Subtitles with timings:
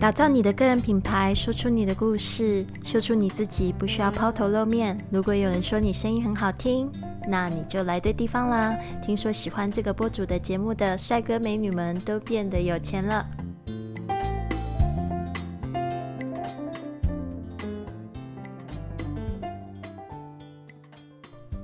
[0.00, 4.98] 打造你的个人品牌，说出你的故事，秀出你自己，不需要抛头露面。
[5.10, 6.90] 如果有人说你声音很好听，
[7.28, 8.74] 那你就来对地方啦。
[9.04, 13.28] 听说喜欢这个播主的节目的帅哥美女们都变得有钱了。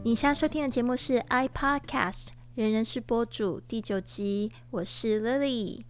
[0.03, 5.85] 你现在收听的节目是 iPodcast，人人是播主第九集，我是 Lily。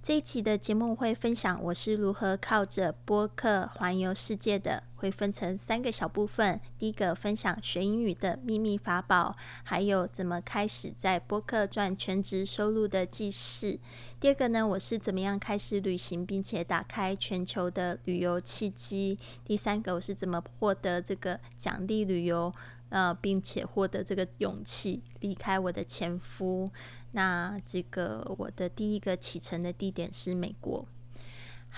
[0.00, 6.58] 这一期的节目会分享我是如何靠着播客环游世界的，会分成三个小部分。
[6.78, 13.78] 第一个分享学英语的秘密法宝，还有怎么开始在播客赚全职收入的记事。
[14.18, 19.18] 第二个呢，我是怎么样开始旅行，并且打开全球的旅游契机。
[19.44, 22.54] 第三个，我是怎么获得这个奖励旅游，
[22.90, 26.70] 呃，并且获得这个勇气离开我的前夫。
[27.12, 30.86] 那这个我的第一个启程的地点是美国。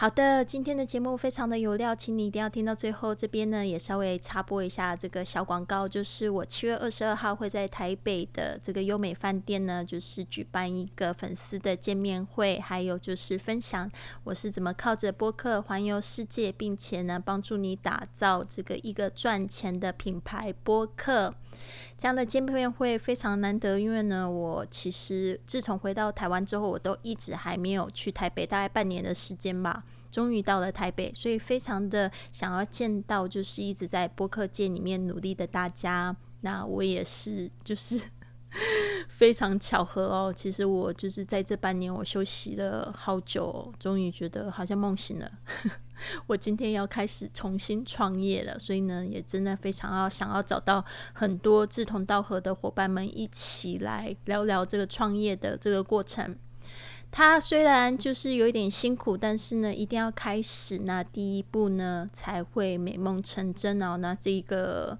[0.00, 3.14] 好的，今天的节目非常的有料，请你一定要听到最后。
[3.14, 13.90] 这边呢也稍微插播一下这个小广告，就是我七月二十二号会在台北的这个优美饭店呢，就是举办一个粉丝的见面会，还有就是分享
[14.24, 21.34] 我是怎么靠着播客环游世界，并且呢帮助你打造这个一个赚钱的品牌播客。
[21.98, 36.14] 这样的见面会非常难得，因为呢，我其实自从回到台湾之后，我都一直还没有去台北，大概半年的时间吧，终于到了台北，所以非常的想要见到，就是一直在播客界里面努力的大家。
[36.42, 38.00] 那我也是，就是
[39.08, 40.32] 非常巧合哦。
[40.34, 45.30] 其实我就是在这半年，我休息了好久，终于觉得好像梦醒了。
[46.26, 56.34] 我今天要开始重新创业了，所以呢，也真的非常要想要找到很多志同道合的伙伴们一起来聊聊这个创业的这个过程。
[57.10, 63.96] 它虽然就是有一点辛苦，但是呢，一定要开始，那第一步呢才会美梦成真哦。
[63.96, 64.98] 那这个。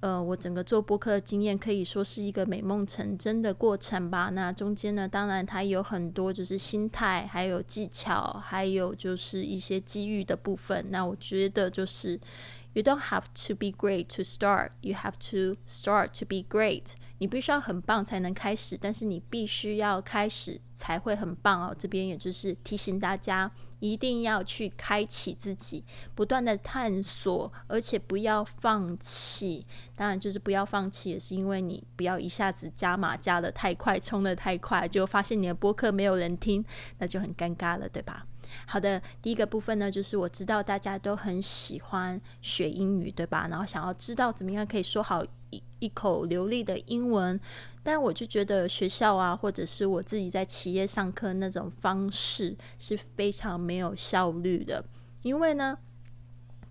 [0.00, 4.28] 呃，我整个做播客的经验可以说是一个美梦成真的过程吧。
[4.28, 10.84] 那中间呢，当然它有很多就是心态，还有技巧，还有就是一些机遇的部分。
[10.90, 12.20] 那我觉得就是。
[12.74, 14.72] You don't have to be great to start.
[14.80, 16.92] You have to start to be great.
[17.18, 21.74] 你必须要很棒才能开始，但是你必须要开始才会很棒哦。
[21.78, 25.84] 这边也就是提醒大家，一定要去开启自己，
[26.16, 29.64] 不断的探索，而且不要放弃。
[29.94, 36.64] 当然，就是不要放弃，也是因为你不要一下子加码加的太快，冲的太快，就发现你的播客没有人听，
[36.98, 38.26] 那就很尴尬了，对吧？
[38.66, 43.46] 好的，第一个部分呢，就是我知道大家都很喜欢学英语，对吧？
[43.48, 47.38] 然后想要知道怎么样可以说好一一口流利的英文，
[47.82, 54.84] 但我就觉得学校啊，或者是我自己在企业上课那种方式是非常没有效率的，
[55.22, 55.78] 因为呢，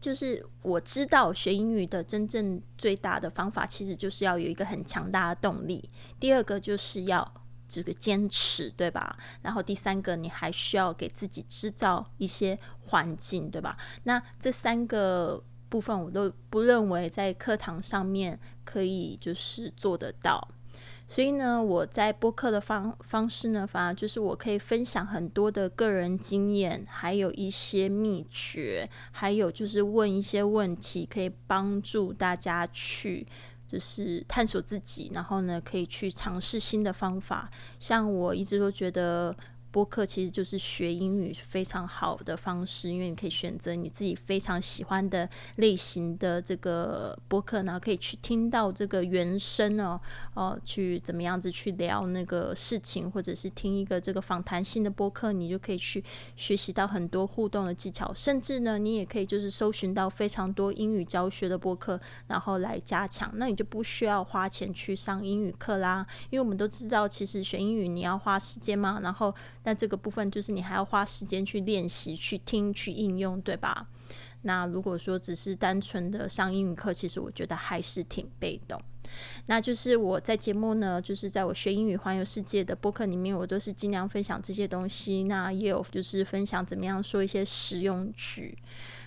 [0.01, 5.89] 就是我知道学英语的真正最大的方法，其实就是要有一个很强大的动力，
[6.19, 7.42] 第二个就是要。
[7.73, 9.17] 这个坚持，对吧？
[9.41, 13.77] 然后第三个，你还需要给自己制造一些环境，对吧？
[14.03, 20.47] 那这三个部分，我都不认为在课堂上面可以就是做得到。
[21.05, 33.27] 所以呢，我在播客的方方式呢，反而就是我可以分享很多的个人经验，还有一些秘诀，还有就是问一些问题，可以帮助大家去。
[33.73, 37.49] 就是探索自己，然后呢，可以去尝试新的方法。
[37.79, 39.35] 像我一直都觉得。
[39.73, 49.99] 播客其实就是学英语非常好的方式，因为你可以选择你自己非常喜欢的类型的这个播客，然后可以去听到这个原声哦，
[50.35, 56.03] 哦，去怎么样子去聊那个事情，或者是听一个这个访谈性的播客，你就可以去
[56.35, 69.33] 学习到很多互动的技巧，甚至呢，你也可以就是搜寻到非常多英语教学的播客，然后来加强，那你就不需要花钱去上英语课啦，因为我们都知道，其实学英语你要花时间嘛，然后。
[69.63, 73.87] 那这个部分就是你还要花时间去练习、去听、去应用，对吧？
[74.41, 78.81] 那如果说只是单纯的上英语课，其实我觉得还是挺被动。
[79.45, 85.23] 那就是我在节目呢，就是在我学英语环游世界的播客里面，我都是尽量分享这些东西。
[85.23, 88.57] 那也有就是分享怎么样说一些实用句。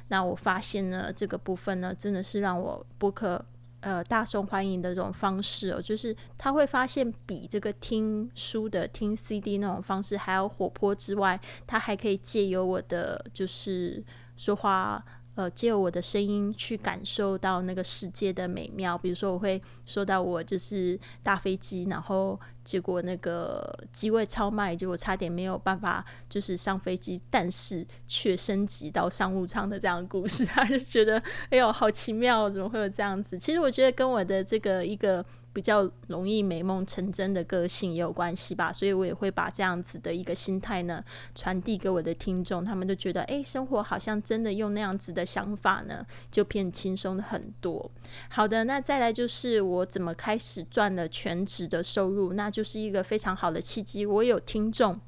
[0.08, 3.44] 那我发现呢，这个部分呢，真的是让我播客。
[3.86, 11.38] 呃，大受欢迎的这种方式哦，就是他会发现比这个听书的听 CD 那种方式还要活泼之外，
[11.68, 14.02] 他还可以借由我的就是
[14.36, 15.00] 说话
[15.36, 18.98] 呃，借我的声音去感受到那个世界的美妙。
[18.98, 33.38] 比如说，我会说到我就是大飞机，然后结果那个机位超卖，结果差点没有办法就是上飞机，但是却升级到商务舱的这样的故事， 他就觉得哎呦，好奇妙，怎么会有这样子？
[33.38, 35.24] 其实我觉得跟我的这个一个。
[35.56, 41.02] 比较容易美梦成真的个性也有关系吧，所以我也会把这样子的一个心态呢
[41.34, 47.90] 传递给我的听众，他们都觉得哎，生活好像真的用那样子的想法呢，就变轻松的很多。
[48.28, 54.04] 好的，那再来就是我怎么开始赚了全职的收入，那就是一个非常好的契机。
[54.04, 55.00] 我有听众，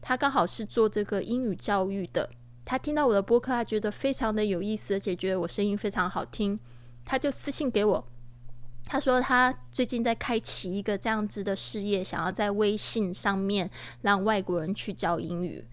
[0.00, 2.30] 他刚好是做这个英语教育的，
[2.64, 6.60] 他听到我的播客，他觉得非常的有意思，而且觉得我声音非常好听，
[7.04, 8.06] 他就私信给我。
[8.90, 13.70] 他说他最近在开启一个这样子的事业，想要在微信上面
[14.02, 15.64] 让外国人去教英语。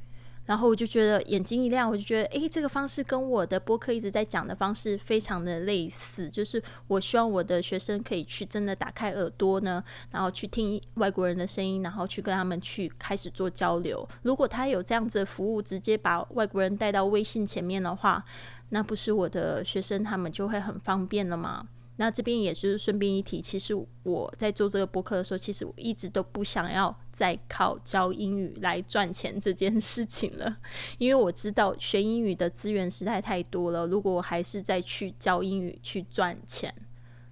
[0.46, 6.30] 然后我就觉得眼睛一亮，我就觉得诶，这个方式跟我的播客一直在讲的方式非常的类似。
[6.30, 14.08] 就是我希望我的学生可以去真的打开耳朵呢，然后去听外国人的声音，然后去跟他们去开始做交流。
[14.22, 18.24] 如果他有这样子的服务，直接把外国人带到微信前面的话，
[18.70, 21.68] 那不是我的学生他们就会很方便了吗？
[21.98, 30.58] 那这边也是顺便一提，其实我在做这个播客的时候，其实我一直都不想要再靠教英语来赚钱这件事情了，
[30.98, 33.86] 因为我知道学英语的资源实在太多了。
[33.86, 36.74] 如果我还是再去教英语去赚钱，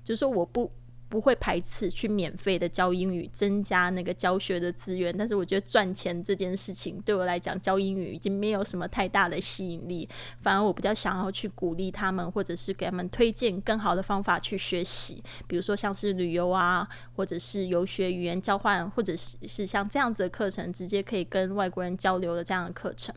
[0.03, 0.71] 就是说我不。
[1.07, 5.15] 不会排斥去免费的教英语，增加那个教学的资源。
[5.15, 10.07] 但是我觉得赚钱这件事情对我来讲，教英语已经没有什么太大的吸引力。
[10.41, 23.15] 反而我比较想要去鼓励他们，或者是给他们推荐更好的方法去学习，比如说像是旅游啊，或者是游学、语言交换，或者是是像这样子的课程，直接可以跟外国人交流的这样的课程。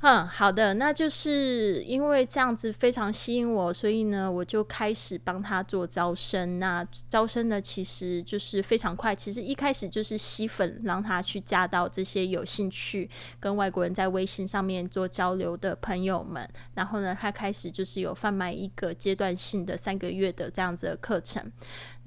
[0.00, 6.60] 嗯，好的，那就是因为这样子非常吸引我，所以呢，我就开始帮他做招生。
[6.60, 9.12] 那招生呢，其实就是非常快。
[9.12, 13.10] 其实一开始就是吸粉，让他去加到这些有兴趣
[13.40, 16.48] 跟外国人在微信上面做交流的朋友们。
[16.74, 21.50] 然后呢，他开始就是有贩卖一个阶段性的三个月的这样子的课程。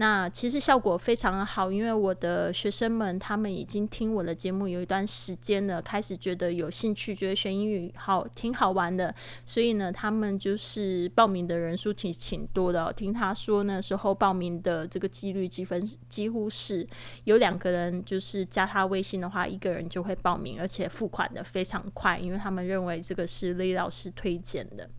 [0.02, 9.14] 那其实效果非常好，因为我的学生们他们已经听我的节目有一段时间了，开始觉得有兴趣，觉得学英语好挺好玩的，
[9.46, 12.92] 所以呢，他们就是报名的人数挺挺多的。
[12.94, 16.88] 听他说那时候报名的这个几率积分几乎是
[17.26, 24.90] 有两个人就是加他微信的话，一个人就会报名，而且付款的非常快，因为他们认为这个是李老师推荐的。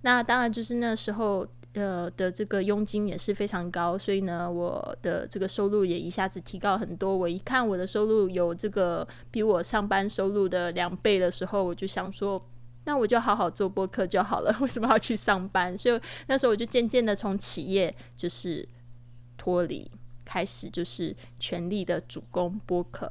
[0.00, 1.46] 那当然就是那时候。
[1.74, 7.16] 呃的这个佣金也是非常高，所以呢，我的这个收入也一下子提高很多。
[7.16, 12.44] 我一看我的收入有这个比我上班收入的两倍的时候，我就想说，
[12.84, 15.76] 那我就好好做播客就好了， 为什么要去上班？
[15.76, 18.68] 所以那时候我就渐渐的从企业就是
[19.38, 19.90] 脱离，
[20.24, 23.10] 开始就是全力的主攻播客。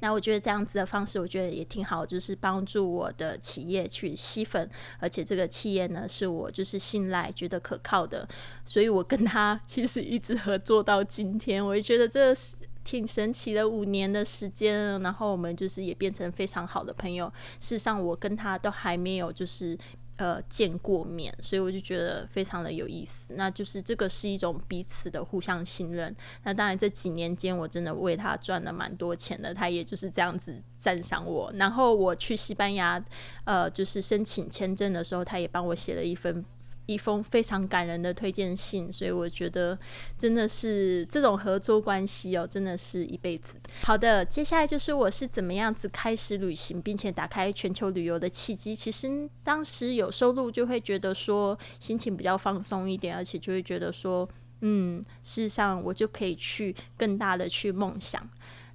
[0.00, 4.68] 那我觉得这样子的方式，我觉得也挺好，就是帮助我的企业去吸粉，
[4.98, 8.28] 而且这个企业呢是我就是信赖、觉得可靠的，
[8.64, 17.26] 所以我跟他 其实一直合作到今天，我也觉得这是挺神奇的，五年的时间，然后我们就是也变成非常好的朋友。
[17.58, 19.78] 事实上，我跟他都还没有就是。
[20.20, 23.32] 呃，见过面，所以我就觉得非常的有意思。
[23.38, 26.14] 那就是这个是一种彼此的互相信任。
[26.44, 29.54] 那当然这几年间，我真的为他赚了蛮多钱的。
[29.54, 31.50] 他也就是这样子赞赏我。
[31.54, 33.02] 然后我去西班牙，
[33.44, 36.44] 呃，就是申请签证的时候，他也帮我写了一份。
[36.90, 39.78] 一封非常感人的推荐信，所以我觉得
[40.18, 43.54] 真的是这种合作关系哦，真的是一辈子。
[43.82, 48.74] 好的，接下来就是我是怎么样子开始旅行，并且打开全球旅游的契机。
[48.74, 54.28] 其实当时有收入，就会觉得说心情比较放松一点，而且就会觉得说，
[54.62, 58.28] 嗯，事实上我就可以去更大的去梦想。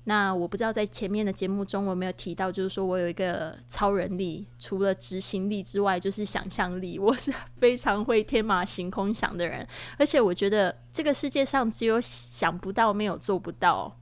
[0.07, 6.97] 那我不知道在前面的节目中我没有提到，就是说我有一个超人力，除了执行力之外，就是想象力。
[6.99, 13.97] 我是 非常会天马行空想的人，而且我觉得这个世界上只有想不到，没有做不到。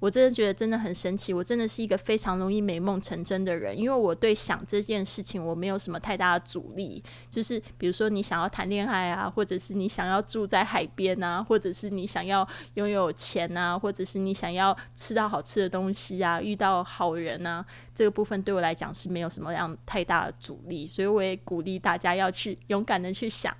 [0.00, 7.02] 我真的觉得真的很神奇，我真的是一个非常容易美梦成真的人，因为我对想这件事情我没有什么太大的阻力。
[7.28, 23.52] 就是比如说你想要谈恋爱啊，或者是你想要住在海边啊，或者是你想要拥有钱啊，或者是你想要吃到好吃的东西啊，遇到好人啊，这个部分对我来讲是没有什么样太大的阻力，所以我也鼓励大家要去勇敢的去想。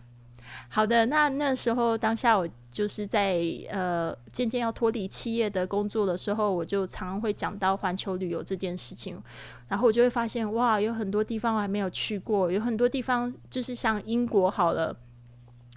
[0.68, 2.48] 好的，那那时候当下我。
[2.78, 9.20] 就是在呃渐渐要脱离企业的工作的时候，我就常常会讲到环球旅游这件事情，
[9.66, 14.96] 然后我就会发现哇，有很多地方我还没有去过，有很多地方就是像英国好了。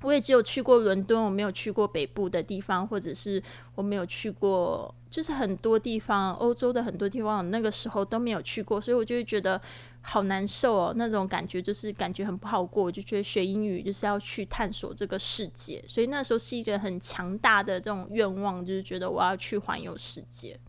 [0.01, 3.41] 我也只有去过伦敦，我没有去过北部的地方，或者是
[3.75, 9.61] 我没有去过，就是很多地方，欧洲的很多地方，那个时候都没有去过，所以我就会觉得
[10.01, 20.59] 好难受哦，那种感觉就是感觉很不好过，我就觉得学英语就是要去探索这个世界，所以那时候是一个很强大的这种愿望，就是觉得我要去环游世界。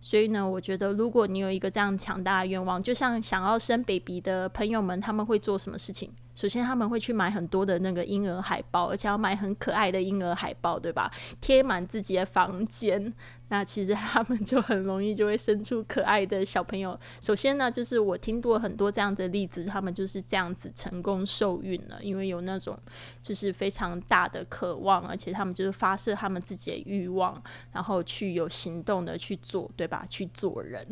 [0.00, 6.12] 所以呢，我觉得如果你有一个这样强大的愿望，就像想要生 baby 的朋友们，他们会做什么事情？
[6.34, 11.10] 首先，他们会去买很多的那个婴儿海报，而且要买很可爱的婴儿海报，对吧？
[11.40, 13.12] 贴满自己的房间。
[13.52, 16.98] 那其实他们就很容易就会生出可爱的小朋友。
[17.20, 22.74] 首先呢，就是我听过很多这样的例子，他们就是这样子成功受孕了，因为有那种
[23.22, 27.42] 就是非常大的渴望，而且他们就是发射他们自己的欲望，
[27.72, 30.06] 然后去有行动的去做，对吧？
[30.08, 30.86] 去做人。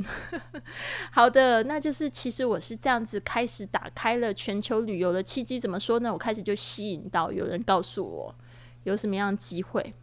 [1.11, 5.59] 好的，那就是其实我是这样子开始打开了全球旅游的契机。
[5.59, 6.12] 怎么说呢？
[6.12, 8.35] 我开始就吸引到有人告诉我
[8.83, 9.95] 有什么样机会。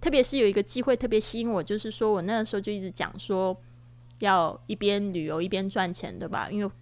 [0.00, 3.56] 特别是有一个机会特别吸引我，就是说我那个时候就一直讲说
[4.20, 6.48] 要一边旅游一边赚钱，对吧？
[6.50, 6.72] 因为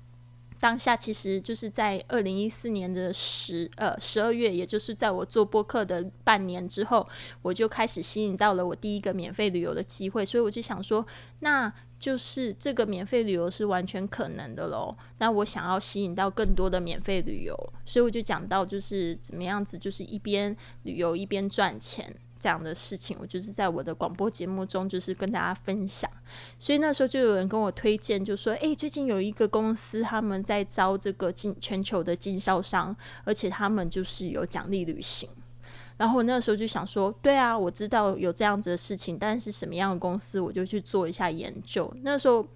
[0.59, 7.07] 当下其实就是在二零一四年的十呃十二月，也就是在我做播客的半年之后，
[7.43, 11.07] 我就开始吸引到了我第一个免费旅游的机会，所以我就想说，
[11.41, 14.97] 那就是这个免费旅游是完全可能的喽。
[15.19, 17.55] 那我想要吸引到更多的免费旅游，
[17.85, 22.15] 所以我就讲到就是怎么样子，就是一边旅游一边赚钱。
[22.39, 26.11] 这样的事情，我就是在我的广播节目中，就是跟大家分享。
[26.59, 35.29] 所以那时候就有人跟我推荐，就说：“诶，最近有一个公司，他们在招这个经全球的经销商，而且他们就是有奖励旅行。”
[35.97, 42.47] 然后我那时候就想说：“对啊，我知道有这样子的事情，但是什么样的公司，我就去做一下研究。”那时候。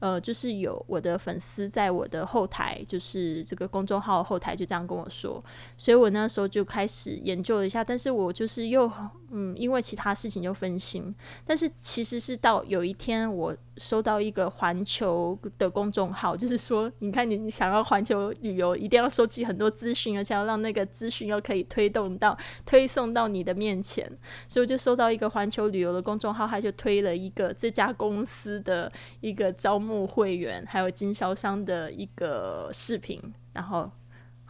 [0.00, 5.42] 呃，就是有我的粉丝在我的后台，就是这个公众号后台就这样跟我说，
[5.76, 8.90] 所以我那时候就开始研究了一下，但是我就是又
[9.30, 13.56] 嗯，因为其他事情就分心，但是其实是到有一天我。
[13.80, 24.04] 收到一个环球的公众号，就是说，你看你你想要环球旅游，一定要收集很多资讯，而且要让那个资讯又可以推动到推送到你的面前。
[24.48, 33.22] 所以我就收到一个环球旅游的公众号，他就推了一个这家公司的一个招募会员还有经销商的一个视频。
[33.52, 33.88] 然后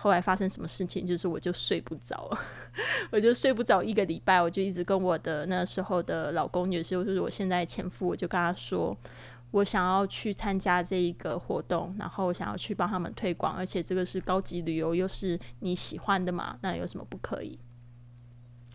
[0.00, 2.30] 后来发生什么事情，就是我就睡不着，
[3.12, 8.96] 我就睡不着一个礼拜，我就一直跟我的那时候的老公，也是就是我现在前夫，我就跟他说。
[9.50, 17.58] 我想要去参加这一个活动，然后我想要去帮他们推广，而且这个是高级旅游，又是你喜欢的嘛，那有什么不可以？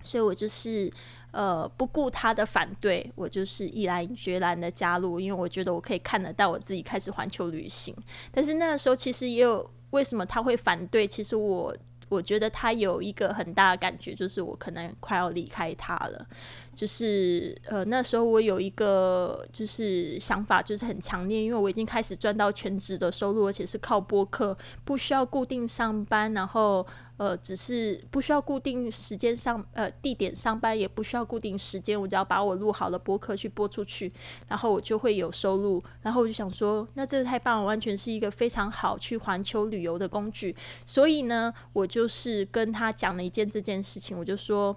[0.02, 0.92] 所以我就是
[1.30, 7.96] 呃不顾他的反对，我就是毅然决然的加入，因为我觉得我可以看得到我自己开始环球旅行。
[8.32, 11.08] 但是那个时候其实也有为什么他会反对？
[11.08, 11.76] 其实我
[12.10, 16.28] 我觉得他有一个很大的感觉，就是我可能快要离开他了。
[16.76, 26.86] 就是呃那时候我有一个就是想法，就是很强烈，因为我已经开始赚到全职的收入，而且是靠播客，不需要固定上班，然后
[27.18, 34.12] 呃只是不需要固定时间上呃地点上班，也不需要固定时间，我只要把我录好了播客去播出去，
[34.48, 35.84] 然后我就会有收入。
[36.02, 40.56] 然后我就想说，那这个太棒了，完全是一个非常好去环球旅游的工具。
[40.86, 44.76] 所以呢，我就是跟他讲了一件这件事情，我就说，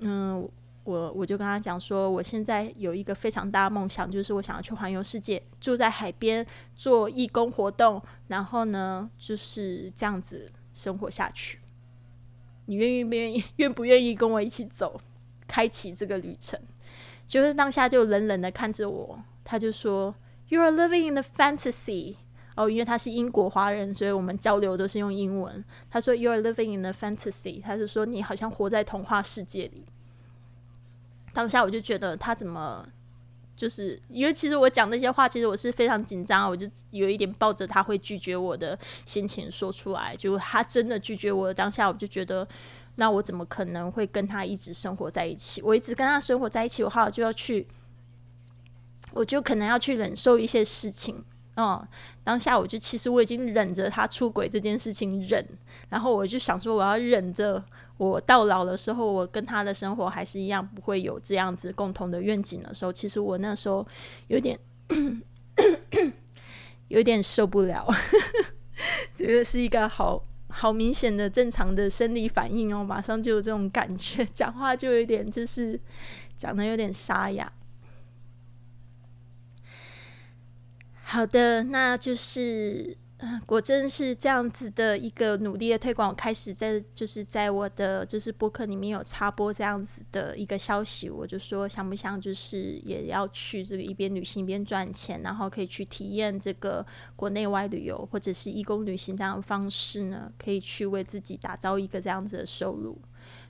[0.00, 0.48] 嗯。
[0.84, 11.60] 我我就跟他讲说，我现在有一个非常大的梦想，就是我想要去环游世界，住在海边做义工活动，然后呢就是这样子生活下去。
[12.66, 13.44] 你愿意不愿意？
[13.56, 15.00] 愿不愿意跟我一起走，
[15.48, 16.60] 开启这个旅程？
[17.26, 20.14] 就是当下就冷冷的看着我，他就说
[20.48, 22.16] ：“You are living in the fantasy。”
[22.56, 25.64] 哦，因为他是英国华人，所以我们交流都是用英文。
[25.90, 29.84] 他说：“You are living in the fantasy。”他就说你好像活在童话世界里。
[31.32, 32.86] 当下我就觉得他怎么，
[33.56, 40.14] 就是因为其实我讲那些话，其实我是非常紧张，我就有一点抱着他会拒绝我的心情说出来。
[40.16, 42.46] 就他真的拒绝我的当下，我就觉得，
[42.96, 45.62] 那我怎么可能会跟他一直生活在一起？
[45.62, 47.66] 我一直跟他生活在一起的话，我就要去，
[49.12, 51.24] 我就可能要去忍受一些事情。
[51.56, 51.86] 嗯，
[52.24, 55.46] 当下我就其实我已经忍着他出轨这件事情忍，
[55.88, 57.64] 然后我就想说我要忍着。
[57.96, 63.86] 我到老的时候，我跟他的生活还是一样，不会有这样子共同的愿景的时候，其实我那时候
[64.26, 64.58] 有点
[66.88, 67.86] 有点受不了，
[69.14, 75.80] 觉得是一个好好明显的正常的生理反应哦，马上就有这种感觉，讲话就有点就是
[76.36, 77.52] 讲的有点沙哑。
[81.04, 82.98] 好的，那就是。
[83.46, 96.84] 果真是这样子的一个努力的推广，开始在就是在我的就是博客里面有插播这样子的一个消息，我就说想不想就是也要去这个一边旅行一边赚钱，然后可以去体验这个
[97.16, 100.30] 国内外旅游或者是义工旅行这样的方式呢？
[100.36, 103.00] 可以去为自己打造一个这样子的收入。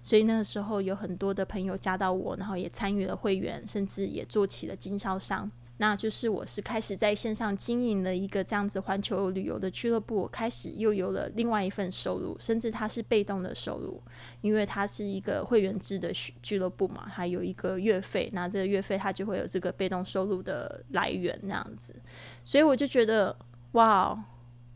[0.02, 5.50] 所以那个时候有很多的朋友加到我，然后也参与了会员，甚至也做起了经销商。
[5.78, 14.00] 那就是我是开始在线上经营了一个这样子环球旅游的俱乐部，我开始又有了另外一份收入，甚至它是被动的收入，
[14.40, 16.12] 因为它是一个会员制的
[16.42, 21.94] 俱乐部嘛，它有一个月费，那这个月费它就会有这个被动收入的来源那样子，
[22.44, 23.36] 所以我就觉得
[23.72, 24.16] 哇，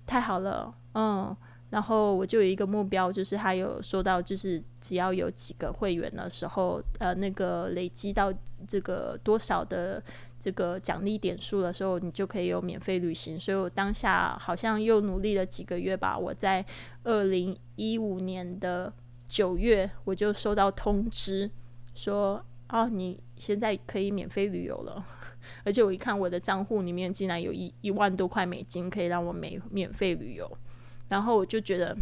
[0.06, 1.36] 太好了，嗯。
[1.70, 8.32] 然后我就有一个目标，就是他有说到，就是只要有几个会员的时候，呃，那个累积到
[8.66, 10.02] 这个多少的
[10.38, 13.38] 这个奖励点数的时候，你就可以有免费旅行。
[13.38, 16.16] 所以我当下好像又努力了几个月吧。
[16.16, 16.64] 我在
[17.02, 18.92] 二零一五年的
[19.26, 21.50] 九月，我就收到通知
[21.94, 25.04] 说，哦，你现在可以免费旅游了。
[25.64, 30.50] 而且我一看我的账户里面竟然有一一万多块美金，可以让我免免费旅游。
[31.08, 31.96] 然后我就觉得，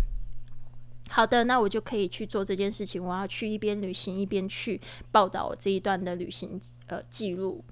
[1.09, 3.03] 好的，那我就可以去做这件事情。
[3.03, 4.81] 我要去一边旅行一边去
[5.13, 7.65] 报道这一段的旅行呃记录。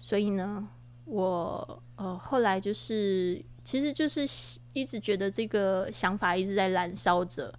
[0.00, 0.66] 所以呢，
[1.04, 4.22] 我呃后来就是，其实就是
[4.72, 7.54] 一直觉得这个想法一直在燃烧着。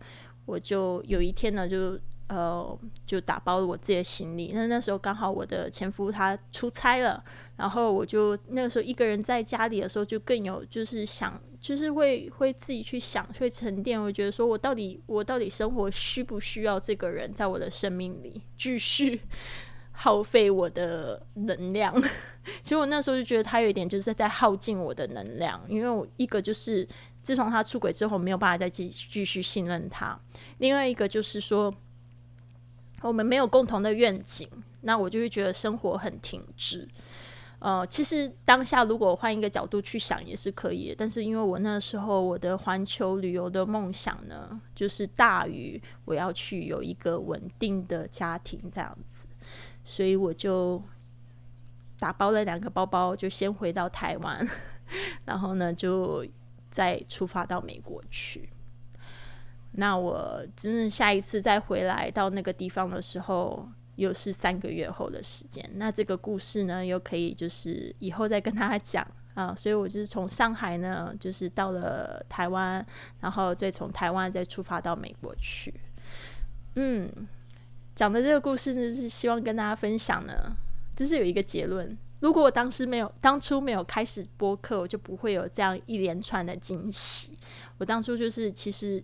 [0.46, 4.52] 我就有一天呢，就呃就打包了我自己的行李。
[4.54, 7.24] 那那时候刚好我的前夫他出差了，
[7.56, 11.40] 然后我就那个时候一个人在家里的时候，就更有就是想。
[11.62, 14.02] 就是会会自己去想，会沉淀。
[14.02, 19.22] 我觉得说，我到底我到底生活需不需要这个人在我的生命里继续
[19.92, 21.94] 耗费我的能量？
[22.64, 26.88] 其实我那时候就觉得他有一点就是在耗尽我的能量，因为我一个就是
[27.22, 30.20] 自从他出轨之后，没有办法再继继续信任他；
[30.58, 31.72] 另外一个就是说，
[33.02, 34.48] 我们没有共同的愿景，
[34.82, 36.88] 那我就会觉得生活很停滞。
[37.60, 49.28] 呃，其实当下如果换一个角度去想也是可以的，但是因为我那时候我的环球旅游的梦想呢，就是大于我要去有一个稳定的家庭这样子，
[49.84, 50.82] 所以我就
[52.00, 54.48] 打包了两个包包，就先回到台湾，
[55.26, 56.26] 然后呢就
[56.70, 58.50] 再出发到美国去。
[59.74, 63.68] 那我真的下一次再回来到那个地方的时候。
[63.98, 69.54] 又是三个月后的时间，那这个故事呢，又可以就是以后再跟大家讲啊。
[69.54, 72.84] 所以我就是从上海呢，就是到了台湾，
[73.20, 75.72] 然后再从台湾再出发到美国去。
[76.76, 77.12] 嗯，
[78.02, 80.34] 讲的这个故事呢，是希望跟大家分享呢，
[80.96, 87.38] 就是有一个结论：如果我当时没有当初没有开始播客，我就不会有这样一连串的惊喜。
[87.78, 89.04] 我当初就是其实。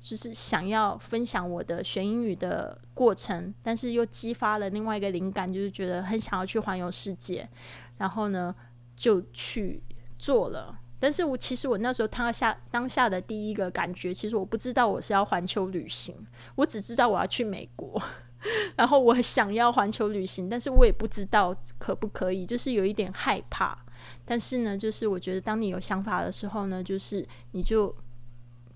[0.00, 7.48] 就是想要分享我的学英语的过程，但是又激发了另外一个灵感，就是觉得很想要去环游世界，
[7.96, 8.54] 然后呢
[8.94, 9.82] 就去
[10.18, 10.78] 做了。
[11.04, 16.16] 但是我其实我那时候当下当下的第一个感觉，其实我不知道我是要环球旅行，
[16.54, 18.02] 我只知道我要去美国，
[18.74, 23.76] 然后我想要环球旅行，但是我也不知道可不可以，就是有一点害怕。
[24.24, 27.94] 但是呢，就是我觉得当你有想法的时候呢，就是你就。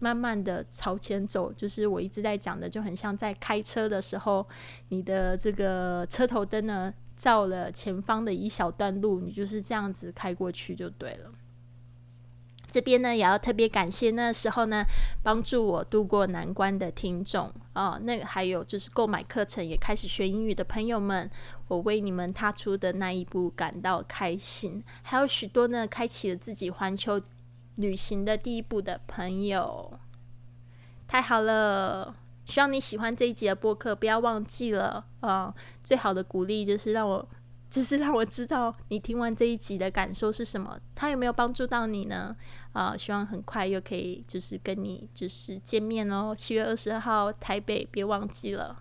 [0.00, 4.46] 慢慢的朝前走，就是我一直在讲的，就很像在开车的时候，
[4.90, 11.32] 你的这个车头灯呢照了前方的一小段路，你就是这样子开过去就对了。
[12.70, 14.84] 这边呢也要特别感谢那时候呢
[15.22, 21.30] 帮助我度过难关的听众啊，那还有就是购买课程也开始学英语的朋友们，
[21.68, 27.20] 我为你们踏出的那一步感到开心，还有许多呢开启了自己环球。
[27.76, 30.00] 旅行的第一步的朋友，
[31.06, 32.12] 太好了！
[32.44, 35.54] 希望你喜欢这一集的播客，不要忘记了啊！
[35.80, 37.28] 最好的鼓励就是让我，
[37.70, 42.34] 就是让我知道你听完这一集的感受是什么，它有没有帮助到你呢？
[42.72, 48.76] 啊，希望很快又可以就是跟你就是见面哦，七月二十二号台北，别忘记了。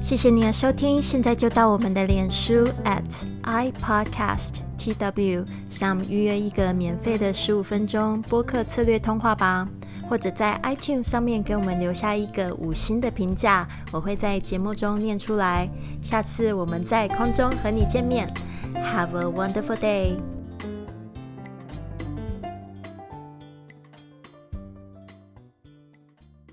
[0.00, 9.68] 谢谢你的收听，现在就到我们的脸书 at i podcast tw 上预约一个免费的十五分钟播客策略通话吧，
[10.12, 15.66] 或者在 iTunes 上面给我们留下一个五星的评价，我会在节目中念出来。
[16.02, 18.30] 下次我们在空中和你见面
[18.74, 20.41] ，Have a wonderful day。